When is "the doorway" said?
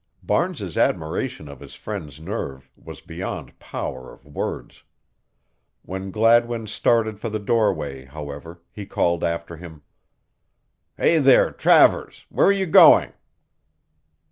7.29-8.05